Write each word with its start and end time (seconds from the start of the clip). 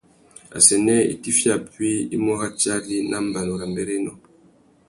Assênē 0.57 0.95
itifiya 1.13 1.55
puï 1.71 1.91
i 2.15 2.17
mú 2.23 2.31
ratiari 2.41 2.97
nà 3.09 3.17
mbanu 3.27 3.53
râ 3.59 3.65
mbérénô. 3.73 4.11